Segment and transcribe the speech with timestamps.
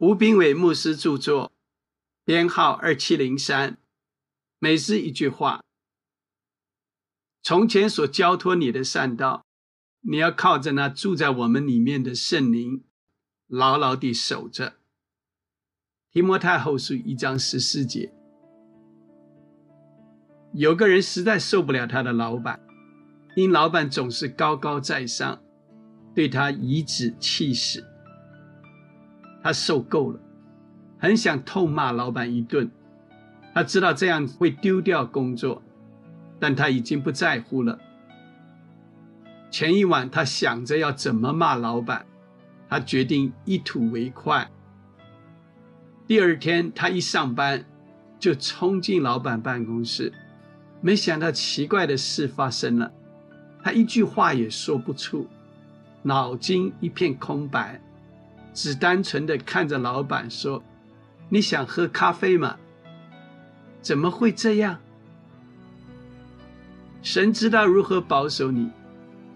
[0.00, 1.52] 吴斌伟牧师著作，
[2.24, 3.76] 编号二七零三。
[4.58, 5.62] 每日一句话：
[7.42, 9.44] 从前所交托你的善道，
[10.00, 12.82] 你要靠着那住在我们里面的圣灵，
[13.46, 14.76] 牢牢地守着。
[16.10, 18.10] 提摩太后书一章十四节。
[20.54, 22.58] 有个人实在受不了他的老板，
[23.36, 25.42] 因老板总是高高在上，
[26.14, 27.84] 对他颐指气使。
[29.42, 30.20] 他受够了，
[30.98, 32.70] 很想痛骂老板一顿。
[33.52, 35.62] 他知道这样会丢掉工作，
[36.38, 37.78] 但他已经不在乎了。
[39.50, 42.06] 前一晚，他想着要怎么骂老板，
[42.68, 44.48] 他决定一吐为快。
[46.06, 47.64] 第二天，他一上班
[48.18, 50.12] 就冲进老板办公室，
[50.80, 52.92] 没想到奇怪的事发生了，
[53.64, 55.26] 他一句话也说不出，
[56.02, 57.80] 脑筋一片空白。
[58.52, 60.62] 只单纯的看着老板说
[61.30, 62.56] ：“你想喝咖啡吗？”
[63.80, 64.78] 怎么会这样？
[67.02, 68.70] 神知道如何保守你，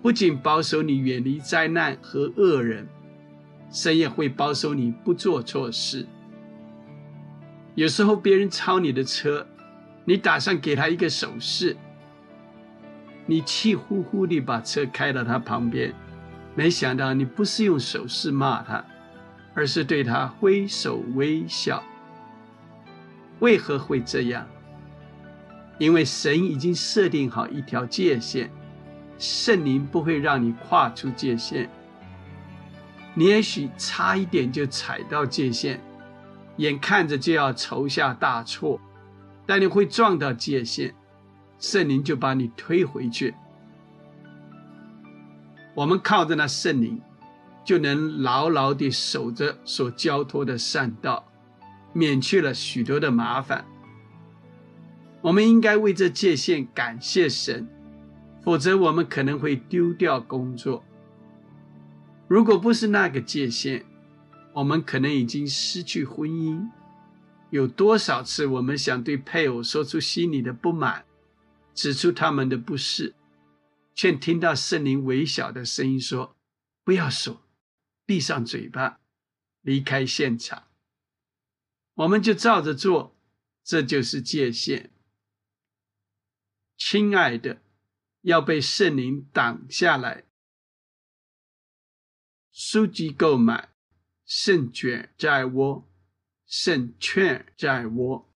[0.03, 2.87] 不仅保守你远离灾难和恶人，
[3.71, 6.07] 神也会保守你不做错事。
[7.75, 9.47] 有时候别人超你的车，
[10.05, 11.75] 你打算给他一个手势，
[13.25, 15.95] 你气呼呼地把车开到他旁边，
[16.55, 18.85] 没想到你不是用手势骂他。
[19.55, 21.83] 而是对他挥手微笑。
[23.41, 24.47] 为何会这样？
[25.79, 28.49] 因为神已经设定好一条界限，
[29.19, 31.69] 圣灵不会让你跨出界限。
[33.13, 35.81] 你也许差一点就踩到界限，
[36.59, 38.81] 眼看着就要筹下大错，
[39.45, 40.95] 但你会撞到界限，
[41.59, 43.35] 圣灵就把你推回去。
[45.75, 47.01] 我们靠着那圣灵。
[47.65, 51.27] 就能牢牢地守着所交托的善道，
[51.93, 53.65] 免去了许多的麻烦。
[55.23, 57.67] 我们应该为这界限感谢神，
[58.43, 60.85] 否则我们可能会丢掉工作。
[62.29, 63.87] 如果不是那个界限，
[64.53, 66.69] 我们可能已经失去婚姻。
[67.51, 71.05] 有多少次我们想对配偶说出心里的不满，
[71.73, 73.15] 指出他们的不是，
[73.95, 76.35] 却听到圣灵微小的声音说
[76.85, 77.41] ：“不要说。”
[78.07, 79.01] 闭上嘴巴，
[79.63, 80.69] 离开现场，
[81.95, 83.17] 我们就照着做，
[83.63, 84.91] 这就是界限。
[86.77, 87.63] 亲爱的，
[88.23, 90.25] 要被圣灵挡下来。
[92.51, 93.71] 书籍购买，
[94.25, 95.89] 圣卷在握，
[96.47, 98.34] 圣券在握。